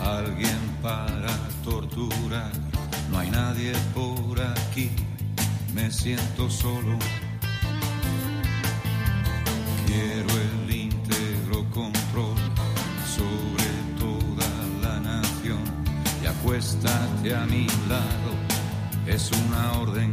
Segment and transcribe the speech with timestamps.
[0.00, 2.52] alguien para torturar.
[3.10, 4.90] No hay nadie por aquí,
[5.74, 6.96] me siento solo.
[9.86, 12.36] Quiero el íntegro control
[13.16, 13.68] sobre
[13.98, 14.48] toda
[14.80, 15.62] la nación
[16.22, 18.32] y acuéstate a mi lado,
[19.06, 20.12] es una orden.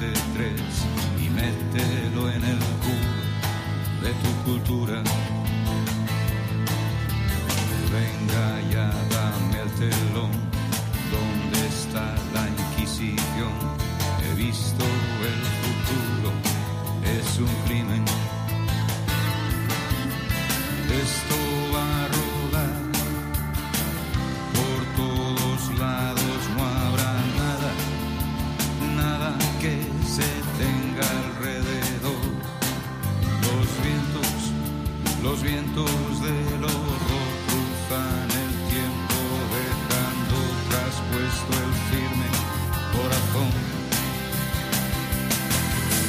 [0.00, 0.86] Tres
[1.22, 5.02] y mételo en el cubo de tu cultura.
[7.92, 8.90] Venga ya,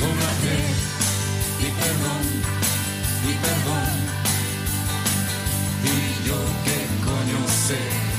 [0.00, 0.56] Dóblate
[1.60, 2.24] y perdón,
[3.28, 3.88] y perdón,
[5.84, 8.09] y yo qué coño.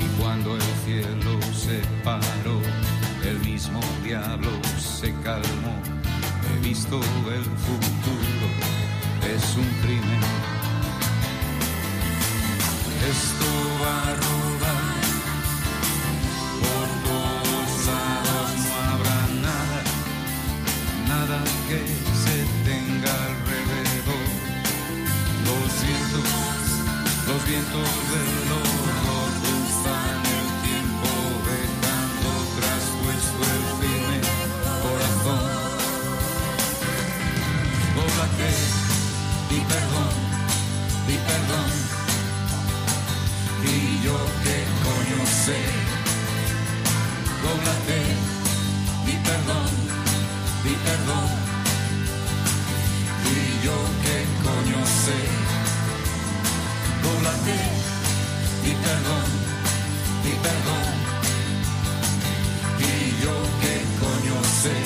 [0.00, 2.60] Y cuando el cielo se paró,
[3.24, 5.76] el mismo diablo se calmó.
[6.48, 8.48] He visto el futuro,
[9.34, 10.20] es un crimen.
[13.10, 13.46] Esto
[13.82, 14.41] va a
[53.64, 53.72] yo
[54.02, 55.41] qué coño sé.
[58.64, 59.28] Y perdón,
[60.24, 60.86] y perdón,
[62.78, 64.78] y yo qué coño sé.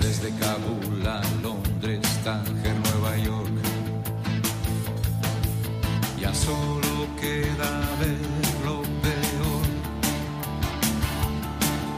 [0.00, 3.56] Desde Kabul a Londres, Tánger, Nueva York.
[6.20, 7.70] Ya solo queda
[8.00, 8.18] ver
[8.64, 9.66] lo peor.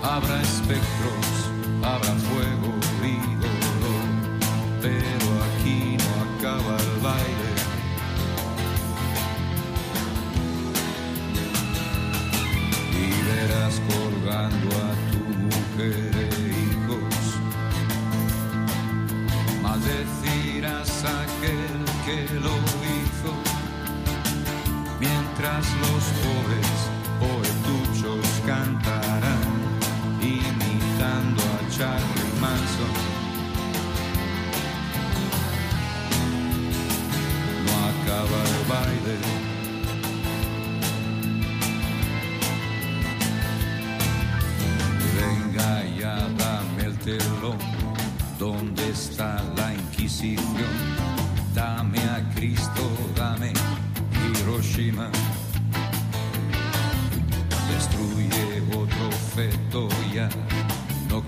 [0.02, 1.27] Habrá espectros,
[6.60, 7.52] el baile.
[12.92, 16.28] Y verás colgando a tu mujer e
[16.62, 17.18] hijos
[19.62, 22.56] maldecirás a aquel que lo
[22.94, 23.32] hizo,
[24.98, 25.97] mientras los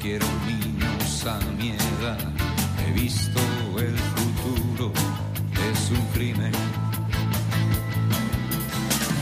[0.00, 2.18] quiero niños a mi edad.
[2.78, 3.40] He visto
[3.78, 4.92] el futuro,
[5.70, 6.52] es un crimen.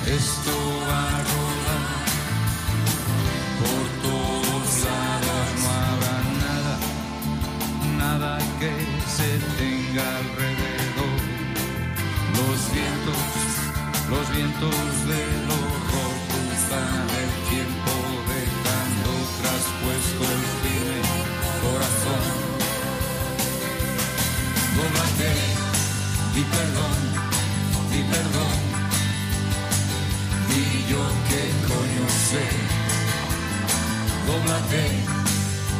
[0.06, 0.52] esto
[0.88, 1.86] va a rodar
[3.60, 6.16] por todos lados, no habrá
[6.46, 6.74] nada,
[7.98, 8.72] nada que
[9.16, 11.20] se tenga alrededor.
[12.38, 13.22] Los vientos,
[14.10, 14.78] los vientos
[15.08, 15.47] del
[34.48, 34.86] Dóblate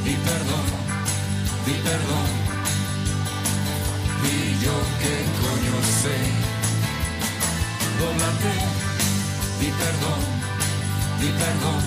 [0.05, 0.67] y perdón,
[1.67, 2.29] y perdón,
[4.25, 6.19] y yo qué coño sé.
[7.99, 8.55] Dóblate
[9.63, 10.21] y perdón,
[11.19, 11.83] y perdón,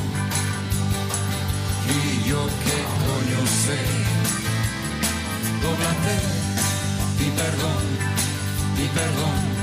[1.88, 3.80] y yo qué coño sé.
[5.62, 6.16] Dóblate
[7.20, 7.84] y perdón,
[8.76, 9.61] y perdón.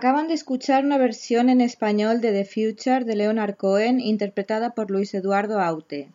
[0.00, 4.90] Acaban de escuchar una versión en español de The Future de Leonard Cohen interpretada por
[4.90, 6.08] Luis Eduardo Aute,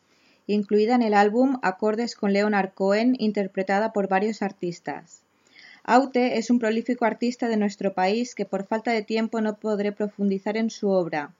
[0.48, 5.22] incluida en el álbum Acordes con Leonard Cohen interpretada por varios artistas.
[5.84, 9.92] Aute es un prolífico artista de nuestro país que por falta de tiempo no podré
[9.92, 11.36] profundizar en su obra.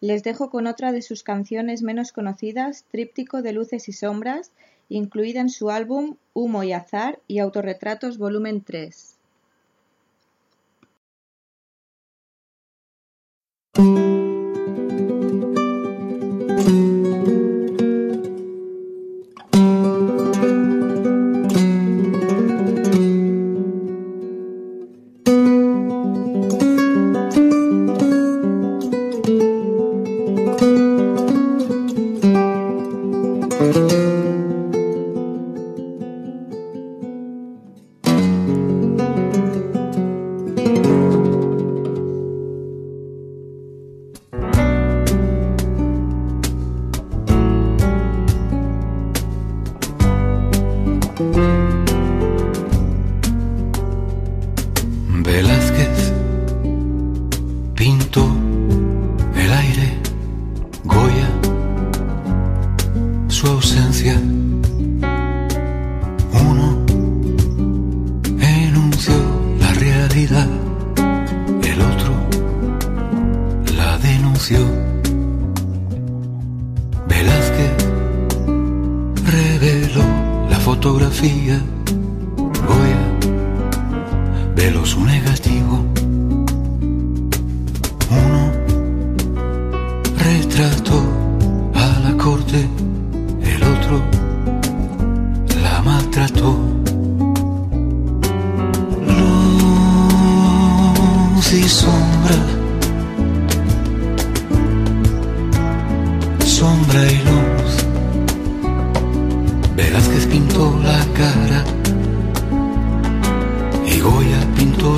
[0.00, 4.50] Les dejo con otra de sus canciones menos conocidas, Tríptico de Luces y Sombras,
[4.88, 9.13] incluida en su álbum Humo y Azar y Autorretratos Volumen 3.
[70.16, 72.12] El otro
[73.76, 74.58] la denunció.
[77.08, 77.72] Velázquez
[79.26, 80.04] reveló
[80.48, 81.60] la fotografía,
[82.36, 83.04] Goya
[84.54, 85.84] veló su negativo.
[88.10, 88.52] Uno
[90.16, 91.02] retrató
[91.74, 92.68] a la corte,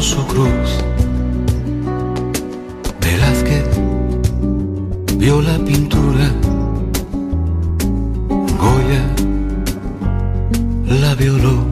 [0.00, 0.84] su cruz.
[3.00, 3.64] Velázquez
[5.16, 6.30] vio la pintura,
[8.60, 9.04] Goya
[11.00, 11.64] la violó.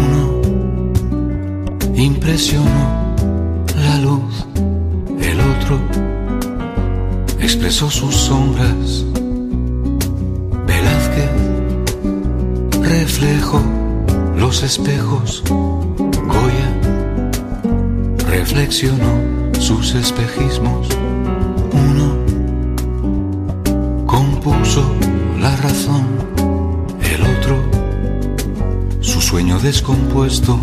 [0.00, 0.22] Uno
[1.94, 3.14] impresionó
[3.76, 4.46] la luz,
[5.22, 5.80] el otro
[7.40, 9.04] expresó sus sombras.
[10.66, 11.30] Velázquez
[12.82, 13.62] reflejó
[14.40, 16.70] los espejos, Goya
[18.26, 19.12] reflexionó
[19.60, 20.88] sus espejismos.
[21.74, 22.16] Uno
[24.06, 24.82] compuso
[25.38, 26.06] la razón,
[27.02, 27.62] el otro
[29.02, 30.58] su sueño descompuesto.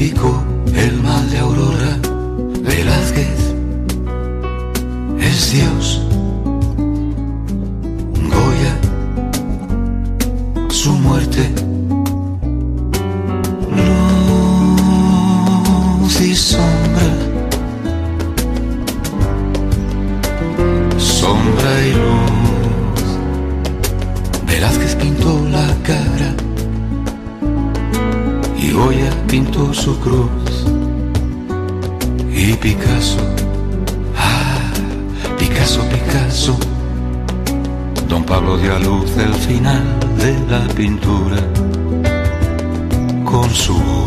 [0.00, 1.98] El mal de Aurora,
[2.62, 3.52] Velázquez
[5.18, 6.02] es Dios.
[8.30, 8.76] Goya,
[10.70, 11.50] su muerte
[16.20, 17.10] y sombra,
[20.96, 23.08] sombra y luz.
[24.46, 26.47] Velázquez pintó la cara
[28.78, 30.64] Goya pintó su cruz.
[32.30, 33.18] Y Picasso,
[34.16, 34.70] ah,
[35.36, 36.56] Picasso, Picasso,
[38.08, 39.82] Don Pablo dio a luz el final
[40.18, 41.38] de la pintura
[43.24, 43.97] con su